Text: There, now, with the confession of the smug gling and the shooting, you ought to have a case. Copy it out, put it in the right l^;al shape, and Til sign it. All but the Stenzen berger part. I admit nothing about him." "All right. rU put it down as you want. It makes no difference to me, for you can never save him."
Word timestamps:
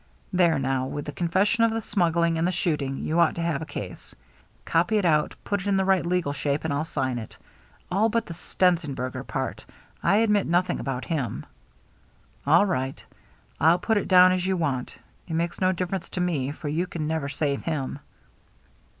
There, 0.33 0.57
now, 0.57 0.87
with 0.87 1.05
the 1.05 1.11
confession 1.11 1.63
of 1.63 1.69
the 1.69 1.81
smug 1.83 2.15
gling 2.15 2.39
and 2.39 2.47
the 2.47 2.51
shooting, 2.51 3.03
you 3.05 3.19
ought 3.19 3.35
to 3.35 3.41
have 3.43 3.61
a 3.61 3.67
case. 3.67 4.15
Copy 4.65 4.97
it 4.97 5.05
out, 5.05 5.35
put 5.43 5.61
it 5.61 5.67
in 5.67 5.77
the 5.77 5.85
right 5.85 6.03
l^;al 6.03 6.33
shape, 6.33 6.63
and 6.65 6.71
Til 6.73 6.83
sign 6.85 7.19
it. 7.19 7.37
All 7.91 8.09
but 8.09 8.25
the 8.25 8.33
Stenzen 8.33 8.95
berger 8.95 9.23
part. 9.23 9.63
I 10.01 10.15
admit 10.15 10.47
nothing 10.47 10.79
about 10.79 11.05
him." 11.05 11.45
"All 12.47 12.65
right. 12.65 13.05
rU 13.61 13.77
put 13.77 13.95
it 13.97 14.07
down 14.07 14.31
as 14.31 14.43
you 14.47 14.57
want. 14.57 14.97
It 15.27 15.35
makes 15.35 15.61
no 15.61 15.71
difference 15.71 16.09
to 16.09 16.19
me, 16.19 16.49
for 16.49 16.67
you 16.67 16.87
can 16.87 17.05
never 17.05 17.29
save 17.29 17.61
him." 17.65 17.99